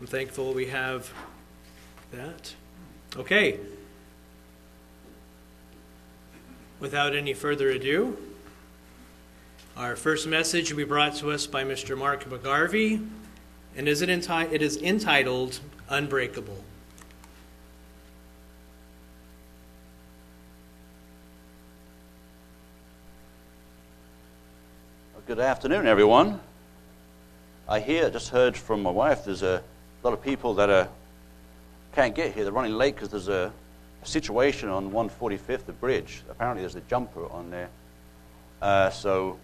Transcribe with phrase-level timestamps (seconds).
[0.00, 1.12] I'm thankful we have
[2.12, 2.54] that.
[3.16, 3.58] Okay.
[6.78, 8.16] Without any further ado,
[9.76, 11.98] our first message will be brought to us by Mr.
[11.98, 13.04] Mark McGarvey,
[13.76, 15.58] and is it, enti- it is entitled
[15.88, 16.64] Unbreakable.
[25.26, 26.40] Good afternoon, everyone.
[27.68, 29.62] I hear, just heard from my wife, there's a
[30.02, 30.88] lot of people that are,
[31.94, 32.44] can't get here.
[32.44, 33.52] They're running late because there's a,
[34.02, 36.22] a, situation on 145th, the bridge.
[36.30, 37.68] Apparently, there's a jumper on there.
[38.62, 39.38] Uh, so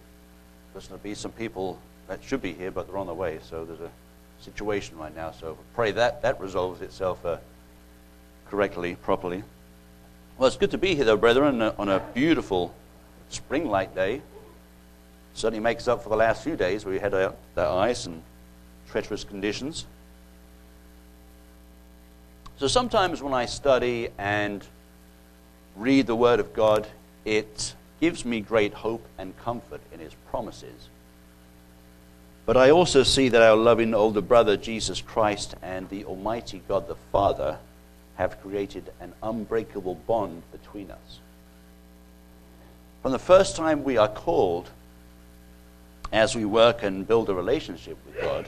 [0.73, 3.39] there's going to be some people that should be here, but they're on the way.
[3.49, 3.91] So there's a
[4.39, 5.31] situation right now.
[5.31, 7.37] So pray that that resolves itself uh,
[8.49, 9.43] correctly, properly.
[10.37, 12.73] Well, it's good to be here, though, brethren, on a beautiful
[13.29, 14.21] spring light day
[15.35, 18.21] certainly makes up for the last few days where we had uh, the ice and
[18.89, 19.85] treacherous conditions.
[22.57, 24.65] So sometimes when I study and
[25.75, 26.87] read the Word of God,
[27.25, 30.89] it gives me great hope and comfort in His promises.
[32.45, 36.87] But I also see that our loving older brother, Jesus Christ, and the Almighty God
[36.87, 37.57] the Father
[38.15, 41.19] have created an unbreakable bond between us.
[43.01, 44.69] From the first time we are called
[46.13, 48.47] as we work and build a relationship with God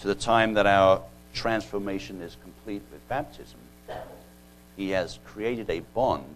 [0.00, 1.02] to the time that our
[1.38, 3.60] transformation is complete with baptism,
[4.76, 6.34] He has created a bond,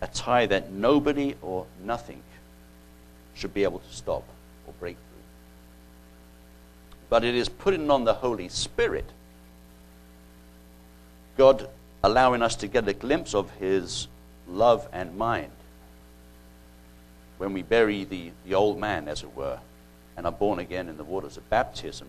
[0.00, 2.22] a tie that nobody or nothing
[3.34, 4.24] should be able to stop
[4.66, 5.24] or break through.
[7.10, 9.04] But it is putting on the Holy Spirit,
[11.36, 11.68] God
[12.02, 14.08] allowing us to get a glimpse of His
[14.48, 15.52] love and mind
[17.36, 19.58] when we bury the, the old man, as it were,
[20.16, 22.08] and are born again in the waters of baptism,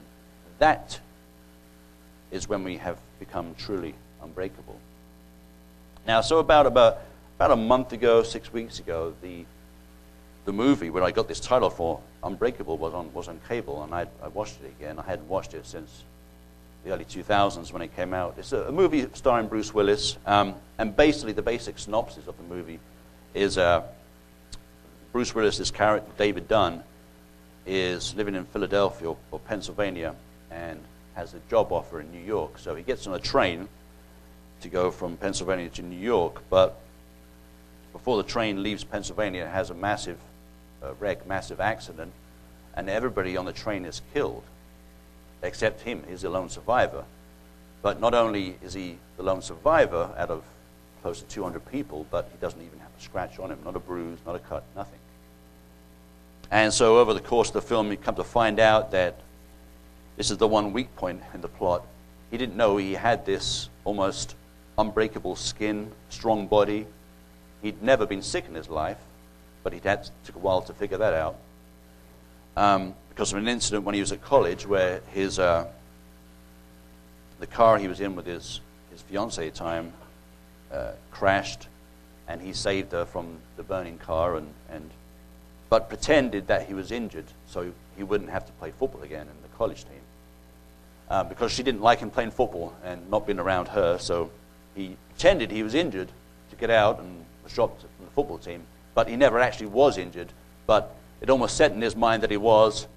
[0.59, 1.01] that
[2.31, 3.93] is when we have become truly
[4.23, 4.79] unbreakable.
[6.07, 6.99] Now, so about, about,
[7.35, 9.45] about a month ago, six weeks ago, the,
[10.45, 13.93] the movie where I got this title for, Unbreakable, was on, was on cable, and
[13.93, 14.99] I, I watched it again.
[14.99, 16.03] I hadn't watched it since
[16.83, 18.35] the early 2000s when it came out.
[18.37, 22.43] It's a, a movie starring Bruce Willis, um, and basically the basic synopsis of the
[22.43, 22.79] movie
[23.33, 23.83] is uh,
[25.11, 26.83] Bruce Willis's character, David Dunn,
[27.65, 30.15] is living in Philadelphia or, or Pennsylvania
[30.49, 30.79] and
[31.15, 32.57] has a job offer in New York.
[32.57, 33.67] So he gets on a train
[34.61, 36.79] to go from Pennsylvania to New York, but
[37.91, 40.17] before the train leaves Pennsylvania, it has a massive
[40.83, 42.11] uh, wreck, massive accident,
[42.75, 44.43] and everybody on the train is killed,
[45.43, 46.03] except him.
[46.07, 47.03] He's the lone survivor.
[47.81, 50.43] But not only is he the lone survivor out of
[51.01, 53.79] close to 200 people, but he doesn't even have a scratch on him, not a
[53.79, 54.99] bruise, not a cut, nothing.
[56.51, 59.15] And so over the course of the film, you come to find out that
[60.21, 61.83] this is the one weak point in the plot.
[62.29, 64.35] He didn't know he had this almost
[64.77, 66.85] unbreakable skin, strong body.
[67.63, 68.99] He'd never been sick in his life,
[69.63, 71.37] but had took a while to figure that out.
[72.55, 75.65] Um, because of an incident when he was at college where his uh,
[77.39, 78.59] the car he was in with his
[78.91, 79.91] his fiancee at the time
[80.71, 81.67] uh, crashed,
[82.27, 84.91] and he saved her from the burning car and, and
[85.71, 89.41] but pretended that he was injured so he wouldn't have to play football again in
[89.41, 90.00] the college team.
[91.11, 94.31] Uh, because she didn't like him playing football and not being around her, so
[94.75, 96.07] he pretended he was injured
[96.49, 98.63] to get out and was dropped from the football team,
[98.95, 100.31] but he never actually was injured.
[100.67, 102.87] But it almost set in his mind that he was,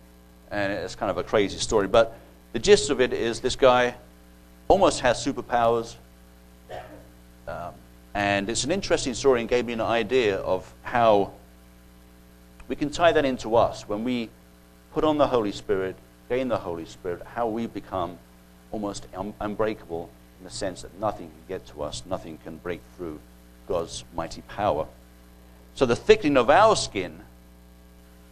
[0.53, 1.89] and it's kind of a crazy story.
[1.89, 2.17] But
[2.53, 3.97] the gist of it is this guy
[4.69, 5.97] almost has superpowers,
[7.49, 7.75] um,
[8.15, 11.33] and it's an interesting story and gave me an idea of how
[12.69, 14.31] we can tie that into us when we
[14.93, 15.97] put on the Holy Spirit,
[16.29, 18.19] gain the Holy Spirit, how we become
[18.73, 22.81] almost un- unbreakable in the sense that nothing can get to us, nothing can break
[22.97, 23.21] through
[23.69, 24.87] God's mighty power.
[25.75, 27.21] So the thickening of our skin,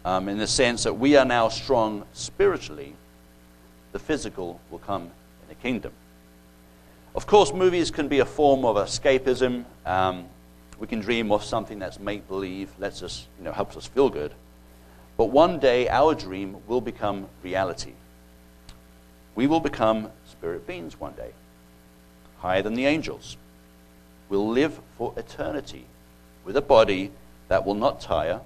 [0.05, 2.95] um, in the sense that we are now strong spiritually,
[3.93, 5.93] the physical will come in the kingdom.
[7.15, 9.65] Of course, movies can be a form of escapism.
[9.85, 10.27] Um,
[10.79, 14.09] we can dream of something that's make believe, lets us, you know, helps us feel
[14.09, 14.33] good.
[15.17, 17.93] But one day, our dream will become reality.
[19.35, 21.33] We will become spirit beings one day,
[22.39, 23.37] higher than the angels.
[24.29, 25.87] We'll live for eternity
[26.45, 27.11] with a body
[27.49, 28.41] that will not tire,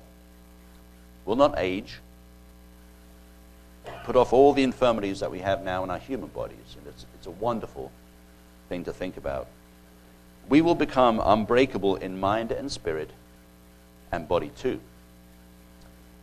[1.25, 2.01] will not age,
[4.05, 6.77] put off all the infirmities that we have now in our human bodies.
[6.77, 7.93] And it's, it's a wonderful
[8.69, 9.47] thing to think about
[10.49, 13.11] we will become unbreakable in mind and spirit
[14.13, 14.81] and body too.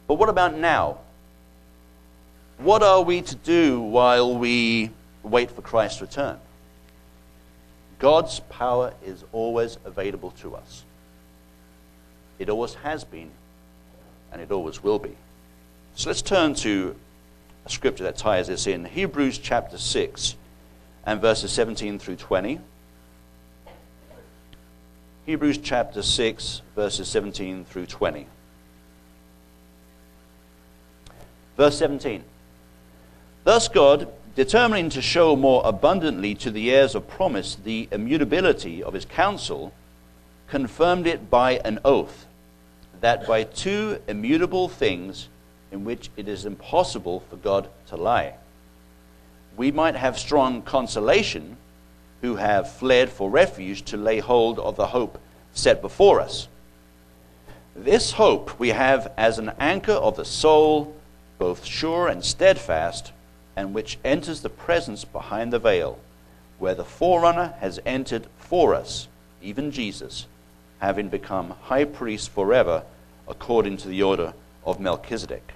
[0.07, 1.00] But what about now?
[2.57, 4.91] What are we to do while we
[5.23, 6.38] wait for Christ's return.
[8.00, 10.83] God's power is always available to us.
[12.38, 13.31] It always has been,
[14.31, 15.15] and it always will be.
[15.95, 16.95] So let's turn to
[17.65, 20.35] a scripture that ties this in Hebrews chapter 6
[21.05, 22.59] and verses 17 through 20.
[25.25, 28.27] Hebrews chapter 6, verses 17 through 20.
[31.57, 32.23] Verse 17.
[33.44, 38.94] Thus God, determining to show more abundantly to the heirs of promise the immutability of
[38.94, 39.73] his counsel,
[40.47, 42.25] confirmed it by an oath,
[43.01, 45.27] that by two immutable things
[45.71, 48.35] in which it is impossible for God to lie,
[49.57, 51.57] we might have strong consolation
[52.21, 55.19] who have fled for refuge to lay hold of the hope
[55.53, 56.47] set before us.
[57.75, 60.95] This hope we have as an anchor of the soul,
[61.38, 63.12] both sure and steadfast,
[63.56, 66.00] and which enters the presence behind the veil,
[66.57, 69.07] where the forerunner has entered for us,
[69.41, 70.25] even Jesus,
[70.80, 72.83] having become high priest forever
[73.27, 74.33] according to the order
[74.65, 75.53] of Melchizedek.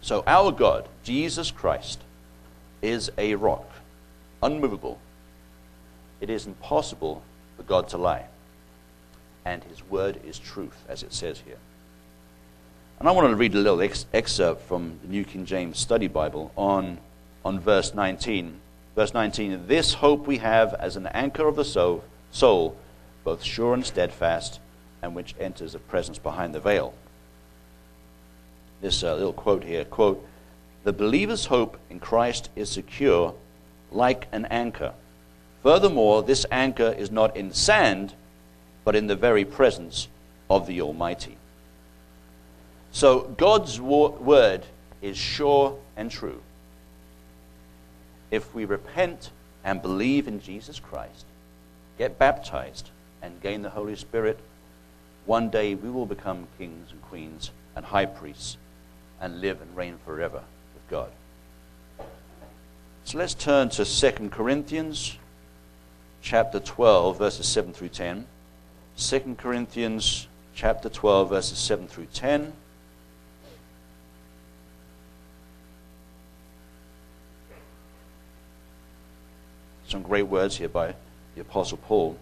[0.00, 2.00] So, our God, Jesus Christ,
[2.80, 3.66] is a rock
[4.42, 4.98] unmovable.
[6.20, 7.22] It is impossible
[7.56, 8.26] for God to lie.
[9.44, 11.58] And his word is truth, as it says here.
[13.00, 16.06] And I want to read a little ex- excerpt from the New King James Study
[16.06, 16.98] Bible on,
[17.42, 18.60] on verse 19.
[18.94, 22.76] Verse 19 This hope we have as an anchor of the soul, soul,
[23.24, 24.60] both sure and steadfast,
[25.00, 26.92] and which enters the presence behind the veil.
[28.82, 30.22] This uh, little quote here quote,
[30.84, 33.34] The believer's hope in Christ is secure
[33.90, 34.92] like an anchor.
[35.62, 38.12] Furthermore, this anchor is not in sand,
[38.84, 40.08] but in the very presence
[40.50, 41.38] of the Almighty.
[42.92, 44.64] So God's word
[45.00, 46.40] is sure and true.
[48.30, 49.30] If we repent
[49.64, 51.24] and believe in Jesus Christ,
[51.98, 52.90] get baptized,
[53.22, 54.38] and gain the Holy Spirit,
[55.26, 58.56] one day we will become kings and queens and high priests
[59.20, 60.42] and live and reign forever
[60.74, 61.10] with God.
[63.04, 65.18] So let's turn to 2 Corinthians
[66.22, 68.26] chapter 12, verses 7 through 10.
[68.96, 72.52] 2 Corinthians chapter 12, verses 7 through 10.
[79.90, 80.94] Some great words here by
[81.34, 82.16] the Apostle Paul.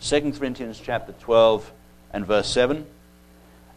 [0.00, 1.70] 2 Corinthians chapter 12
[2.14, 2.86] and verse 7.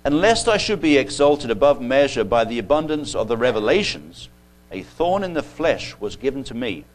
[0.06, 4.30] And lest I should be exalted above measure by the abundance of the revelations,
[4.72, 6.86] a thorn in the flesh was given to me,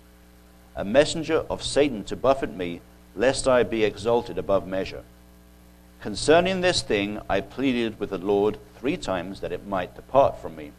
[0.75, 2.81] a messenger of Satan to buffet me,
[3.15, 5.05] lest I be exalted above measure.
[6.01, 10.57] Concerning this thing, I pleaded with the Lord three times that it might depart from
[10.57, 10.73] me.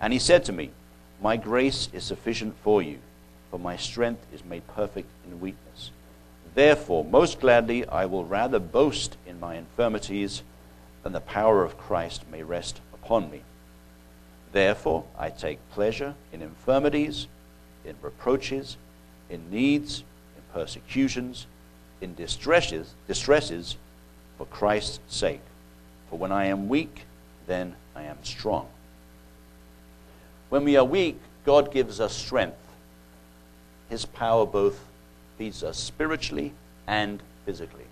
[0.00, 0.70] And he said to me,
[1.20, 2.98] My grace is sufficient for you,
[3.50, 5.90] for my strength is made perfect in weakness.
[6.54, 10.42] Therefore, most gladly, I will rather boast in my infirmities,
[11.02, 13.42] than the power of Christ may rest upon me.
[14.52, 17.26] Therefore, I take pleasure in infirmities,
[17.84, 18.76] in reproaches,
[19.28, 20.02] in needs,
[20.36, 21.46] in persecutions,
[22.00, 23.76] in distresses, distresses
[24.36, 25.40] for Christ's sake.
[26.08, 27.04] For when I am weak,
[27.46, 28.66] then I am strong.
[30.48, 32.56] When we are weak, God gives us strength.
[33.90, 34.78] His power both
[35.36, 36.52] feeds us spiritually
[36.86, 37.84] and physically.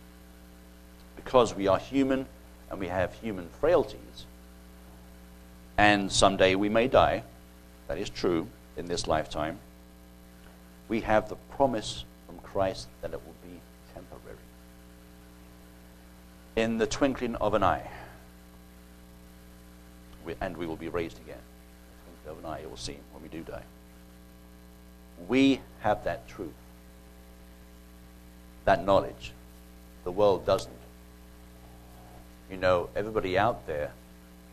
[1.17, 2.27] Because we are human
[2.71, 4.27] and we have human frailties,
[5.77, 7.23] and someday we may die.
[7.89, 9.59] That is true in this lifetime.
[10.89, 13.61] We have the promise from Christ that it will be
[13.95, 14.37] temporary.
[16.57, 17.89] In the twinkling of an eye,
[20.25, 21.39] we, and we will be raised again.
[21.39, 23.63] In the twinkling of an eye, it will seem when we do die.
[25.27, 26.53] We have that truth,
[28.65, 29.33] that knowledge.
[30.05, 30.73] The world doesn't.
[32.51, 33.91] You know, everybody out there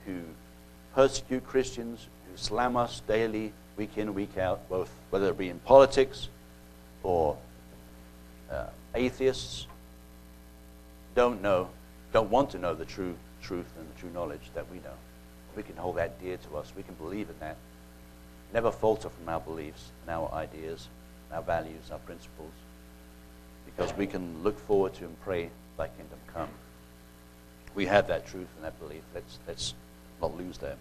[0.05, 0.21] who
[0.93, 5.59] persecute Christians, who slam us daily, week in, week out, both whether it be in
[5.59, 6.29] politics
[7.03, 7.37] or
[8.51, 9.67] uh, atheists,
[11.15, 11.69] don't know,
[12.11, 14.95] don't want to know the true truth and the true knowledge that we know.
[15.55, 16.73] We can hold that dear to us.
[16.75, 17.55] We can believe in that.
[18.55, 20.87] Never falter from our beliefs and our ideas,
[21.29, 22.53] our values, our principles,
[23.65, 26.47] because we can look forward to and pray thy kingdom come.
[27.75, 29.01] We have that truth and that belief.
[29.13, 29.73] Let's, let's
[30.21, 30.77] not lose that.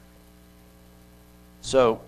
[1.63, 2.01] So,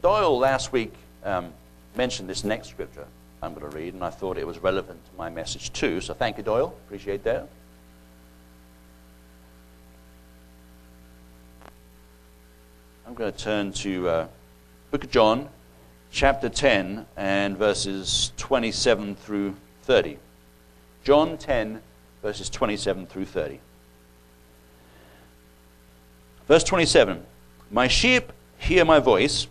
[0.00, 1.52] Doyle last week um,
[1.94, 3.06] mentioned this next scripture
[3.42, 6.00] I'm going to read, and I thought it was relevant to my message too.
[6.00, 6.74] So, thank you, Doyle.
[6.86, 7.50] Appreciate that.
[13.06, 14.28] I'm going to turn to uh,
[14.90, 15.50] Book of John,
[16.10, 20.16] chapter 10, and verses 27 through 30.
[21.04, 21.82] John 10,
[22.22, 23.60] verses 27 through 30.
[26.46, 27.22] Verse 27
[27.70, 29.46] My sheep hear my voice,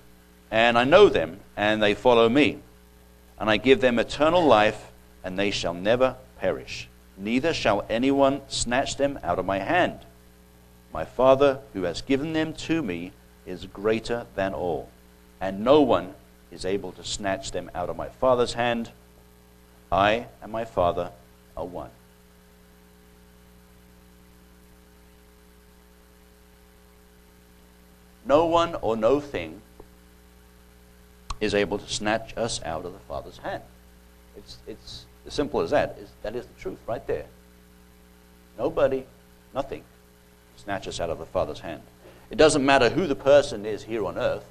[0.50, 2.58] and I know them, and they follow me.
[3.40, 4.92] And I give them eternal life,
[5.24, 6.90] and they shall never perish.
[7.16, 10.00] Neither shall anyone snatch them out of my hand.
[10.92, 13.12] My Father, who has given them to me,
[13.46, 14.90] is greater than all,
[15.40, 16.14] and no one
[16.52, 18.92] is able to snatch them out of my Father's hand.
[19.92, 21.12] I and my Father
[21.56, 21.90] are one.
[28.26, 29.62] No one or no thing
[31.40, 33.64] is able to snatch us out of the Father's hand.
[34.36, 35.98] It's, it's as simple as that.
[36.00, 37.26] It's, that is the truth right there.
[38.58, 39.06] Nobody,
[39.54, 39.84] nothing,
[40.58, 41.84] snatch us out of the Father's hand.
[42.30, 44.46] It doesn't matter who the person is here on earth.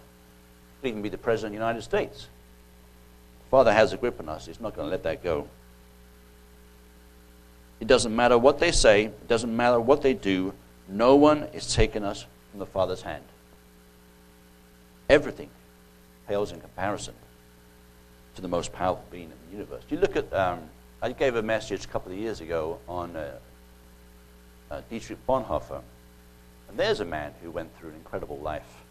[0.86, 2.28] Even be the President of the United States.
[3.50, 4.46] Father has a grip on us.
[4.46, 5.48] He's not going to let that go.
[7.80, 9.04] It doesn't matter what they say.
[9.04, 10.54] It doesn't matter what they do.
[10.88, 13.24] No one is taking us from the Father's hand.
[15.08, 15.50] Everything
[16.26, 17.14] pales in comparison
[18.34, 19.82] to the most powerful being in the universe.
[19.88, 20.60] You look at, um,
[21.02, 23.38] I gave a message a couple of years ago on uh,
[24.70, 25.80] uh, Dietrich Bonhoeffer,
[26.68, 28.84] and there's a man who went through an incredible life,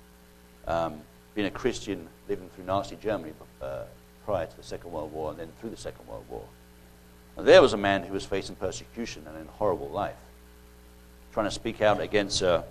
[0.68, 1.02] um,
[1.36, 3.84] being a Christian, living through Nazi Germany uh,
[4.25, 6.44] prior to the Second World War and then through the Second World War.
[7.38, 10.15] And there was a man who was facing persecution and a horrible life,
[11.34, 12.63] trying to speak out against uh,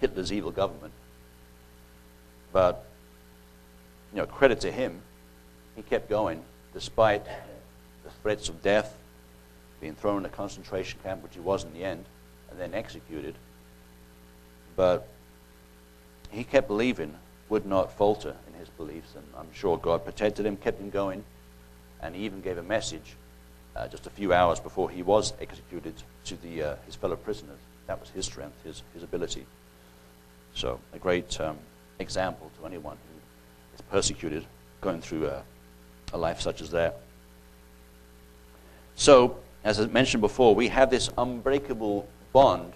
[0.00, 0.92] Hitler's evil government.
[2.52, 2.86] But,
[4.12, 5.02] you know, credit to him,
[5.74, 6.42] he kept going
[6.72, 7.24] despite
[8.04, 8.96] the threats of death,
[9.80, 12.04] being thrown in a concentration camp, which he was in the end,
[12.50, 13.34] and then executed.
[14.76, 15.08] But
[16.30, 17.14] he kept believing,
[17.48, 21.24] would not falter in his beliefs, and I'm sure God protected him, kept him going,
[22.02, 23.16] and he even gave a message
[23.76, 27.58] uh, just a few hours before he was executed to the, uh, his fellow prisoners.
[27.86, 29.46] That was his strength, his, his ability.
[30.54, 31.58] So, a great um,
[31.98, 34.44] example to anyone who is persecuted,
[34.80, 35.42] going through a,
[36.12, 37.00] a life such as that.
[38.94, 42.72] So, as I mentioned before, we have this unbreakable bond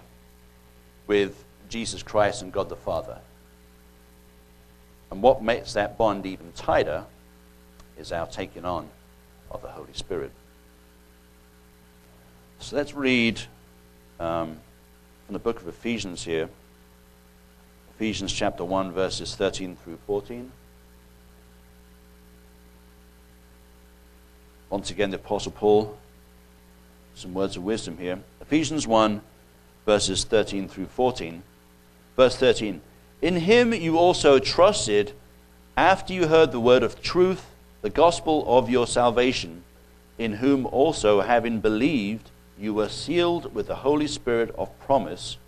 [1.06, 3.18] with Jesus Christ and God the Father.
[5.10, 7.04] And what makes that bond even tighter
[7.98, 8.88] is our taking on
[9.50, 10.30] of the Holy Spirit.
[12.60, 13.40] So let's read
[14.20, 14.58] um,
[15.26, 16.48] from the book of Ephesians here.
[17.96, 20.52] Ephesians chapter 1, verses 13 through 14.
[24.70, 25.98] Once again, the Apostle Paul,
[27.14, 28.20] some words of wisdom here.
[28.40, 29.20] Ephesians 1,
[29.84, 31.42] verses 13 through 14.
[32.16, 32.80] Verse 13
[33.22, 35.12] In him you also trusted
[35.76, 37.46] after you heard the word of truth,
[37.82, 39.64] the gospel of your salvation,
[40.18, 45.38] in whom also, having believed, you were sealed with the Holy Spirit of promise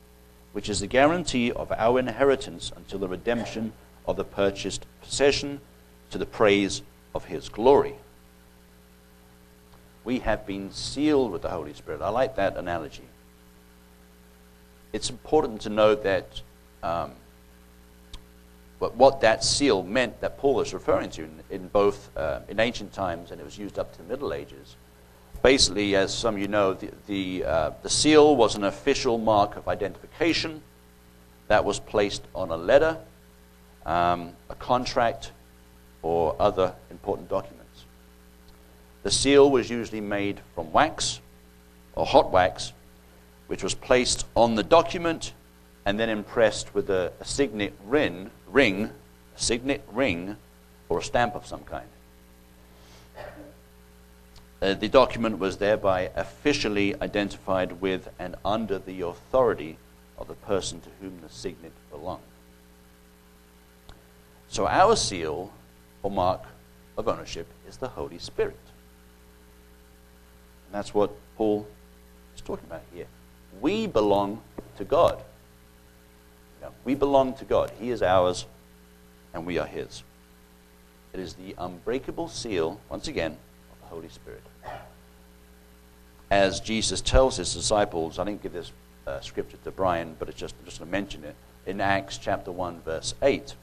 [0.52, 3.72] which is the guarantee of our inheritance until the redemption
[4.06, 5.60] of the purchased possession
[6.10, 6.82] to the praise
[7.14, 7.94] of his glory.
[10.04, 12.02] We have been sealed with the Holy Spirit.
[12.02, 13.04] I like that analogy.
[14.92, 16.42] It's important to note that
[16.82, 17.12] um,
[18.90, 22.92] what that seal meant that Paul is referring to in, in both uh, in ancient
[22.92, 24.76] times and it was used up to the Middle Ages
[25.42, 29.56] basically, as some of you know, the, the, uh, the seal was an official mark
[29.56, 30.62] of identification
[31.48, 32.96] that was placed on a letter,
[33.84, 35.32] um, a contract,
[36.02, 37.84] or other important documents.
[39.02, 41.20] The seal was usually made from wax
[41.94, 42.72] or hot wax,
[43.48, 45.32] which was placed on the document
[45.84, 48.90] and then impressed with a, a signet ring, ring,
[49.34, 50.36] signet ring,
[50.88, 51.88] or a stamp of some kind.
[54.60, 59.76] Uh, the document was thereby officially identified with and under the authority
[60.18, 62.22] of the person to whom the signet belonged.
[64.48, 65.50] So our seal
[66.02, 66.42] or mark
[66.96, 68.60] of ownership is the Holy Spirit.
[70.66, 71.66] And that's what Paul
[72.36, 73.06] is talking about here.
[73.60, 74.42] We belong
[74.76, 75.22] to God.
[76.84, 77.72] We belong to God.
[77.78, 78.46] He is ours,
[79.34, 80.02] and we are His.
[81.12, 83.32] It is the unbreakable seal, once again,
[83.72, 84.42] of the Holy Spirit
[86.32, 88.72] as Jesus tells his disciples, I didn't give this
[89.06, 92.50] uh, scripture to Brian, but it's just, I'm just to mention it, in Acts chapter
[92.50, 93.54] 1, verse 8.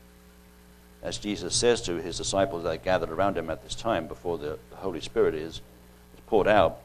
[1.02, 4.60] As Jesus says to his disciples that gathered around him at this time before the,
[4.70, 6.78] the Holy Spirit is, is poured out,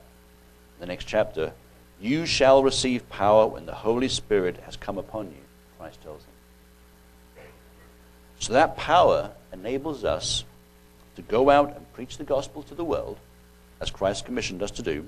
[0.80, 1.52] the next chapter,
[2.00, 5.43] you shall receive power when the Holy Spirit has come upon you,
[5.78, 7.46] Christ tells them.
[8.38, 10.44] So that power enables us
[11.16, 13.18] to go out and preach the gospel to the world,
[13.80, 15.06] as Christ commissioned us to do.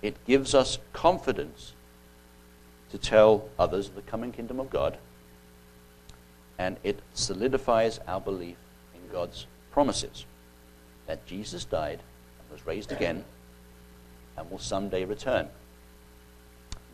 [0.00, 1.74] It gives us confidence
[2.90, 4.98] to tell others of the coming kingdom of God,
[6.58, 8.56] and it solidifies our belief
[8.94, 10.26] in God's promises
[11.06, 12.00] that Jesus died
[12.40, 13.24] and was raised again
[14.36, 15.48] and will someday return.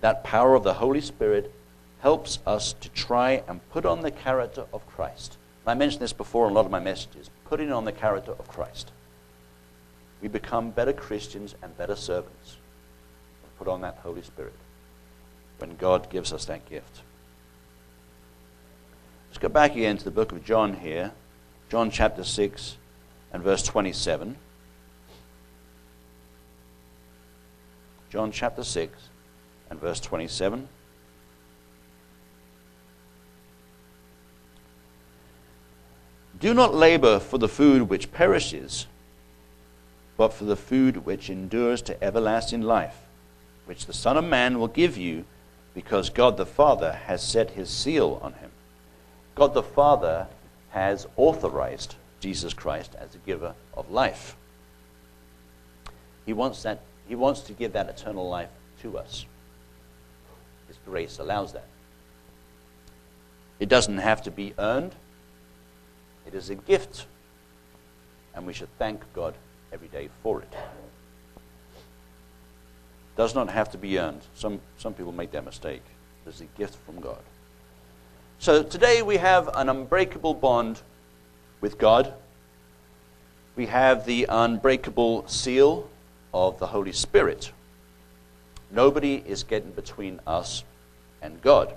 [0.01, 1.53] That power of the Holy Spirit
[2.01, 5.37] helps us to try and put on the character of Christ.
[5.67, 8.49] I mentioned this before in a lot of my messages putting on the character of
[8.49, 8.91] Christ.
[10.23, 12.57] We become better Christians and better servants
[13.59, 14.55] put on that Holy Spirit
[15.59, 17.03] when God gives us that gift.
[19.29, 21.13] Let's go back again to the book of John here,
[21.69, 22.77] John chapter 6
[23.33, 24.37] and verse 27.
[28.11, 28.99] John chapter 6
[29.71, 30.69] and verse 27.
[36.41, 38.87] Do not labor for the food which perishes,
[40.17, 42.97] but for the food which endures to everlasting life,
[43.67, 45.25] which the Son of Man will give you,
[45.75, 48.51] because God the Father has set his seal on him.
[49.35, 50.29] God the Father
[50.71, 54.37] has authorized Jesus Christ as the giver of life.
[56.27, 58.51] He wants, that, he wants to give that eternal life
[58.83, 59.25] to us.
[60.67, 61.67] His grace allows that.
[63.59, 64.95] It doesn't have to be earned.
[66.29, 67.07] It is a gift,
[68.35, 69.33] and we should thank God
[69.73, 70.53] every day for it.
[73.17, 74.21] Does not have to be earned.
[74.35, 75.81] Some, some people make that mistake.
[76.27, 77.23] It is a gift from God.
[78.41, 80.83] So today we have an unbreakable bond
[81.63, 82.13] with God.
[83.57, 85.89] We have the unbreakable seal
[86.35, 87.53] of the Holy Spirit.
[88.71, 90.63] Nobody is getting between us
[91.23, 91.75] and God.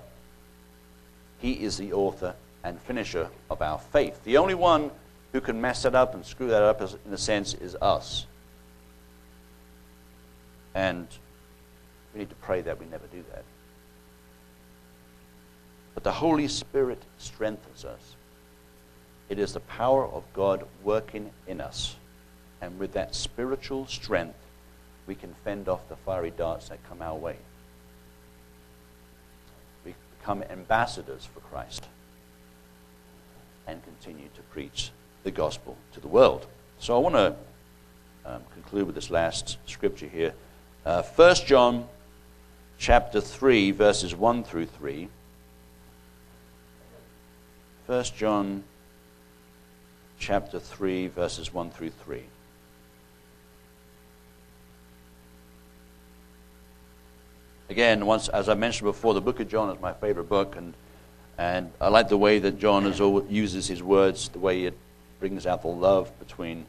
[1.38, 4.22] He is the author and finisher of our faith.
[4.24, 4.90] The only one
[5.32, 8.26] who can mess that up and screw that up, in a sense, is us.
[10.74, 11.08] And
[12.12, 13.44] we need to pray that we never do that.
[15.94, 18.16] But the Holy Spirit strengthens us.
[19.28, 21.96] It is the power of God working in us.
[22.60, 24.38] And with that spiritual strength,
[25.06, 27.36] we can fend off the fiery darts that come our way.
[29.84, 31.86] We become ambassadors for Christ
[33.66, 34.90] and continue to preach
[35.24, 36.46] the gospel to the world.
[36.78, 37.36] So I want to
[38.24, 40.34] um, conclude with this last scripture here.
[40.84, 41.86] Uh, 1 John
[42.78, 45.08] chapter 3, verses 1 through 3.
[47.86, 48.64] 1 John
[50.18, 52.22] chapter 3, verses 1 through 3.
[57.70, 60.74] Again, once, as I mentioned before, the book of John is my favorite book, and
[61.38, 62.98] and I like the way that John is,
[63.30, 64.76] uses his words, the way it
[65.20, 66.66] brings out the love between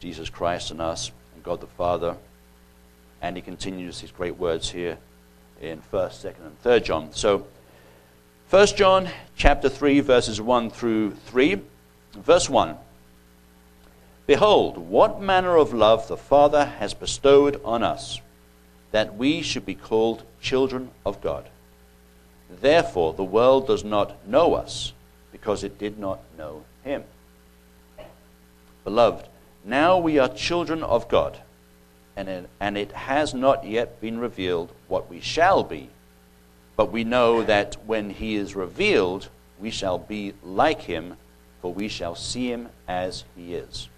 [0.00, 2.16] Jesus Christ and us and God the Father.
[3.22, 4.98] And he continues his great words here
[5.60, 7.12] in 1st, 2nd, and 3rd John.
[7.12, 7.46] So,
[8.52, 11.60] 1st John chapter 3, verses 1 through 3.
[12.12, 12.76] Verse 1.
[14.26, 18.20] Behold, what manner of love the Father has bestowed on us,
[18.90, 21.48] that we should be called children of God.
[22.48, 24.92] Therefore, the world does not know us
[25.32, 27.04] because it did not know him.
[28.84, 29.26] Beloved,
[29.64, 31.38] now we are children of God,
[32.14, 35.90] and it, and it has not yet been revealed what we shall be.
[36.76, 39.28] But we know that when he is revealed,
[39.58, 41.16] we shall be like him,
[41.60, 43.88] for we shall see him as he is.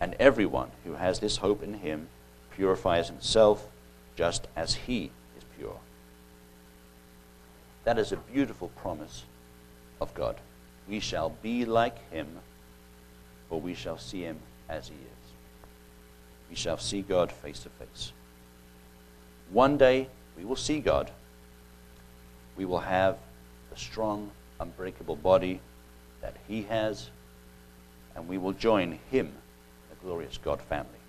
[0.00, 2.08] And everyone who has this hope in him
[2.54, 3.66] purifies himself
[4.16, 5.78] just as he is pure.
[7.84, 9.24] That is a beautiful promise
[10.00, 10.36] of God.
[10.88, 12.28] We shall be like him,
[13.48, 15.22] for we shall see him as he is.
[16.48, 18.12] We shall see God face to face.
[19.50, 21.10] One day we will see God.
[22.56, 23.16] We will have
[23.70, 25.60] the strong, unbreakable body
[26.20, 27.10] that he has,
[28.14, 29.32] and we will join him,
[29.90, 31.01] the glorious God family.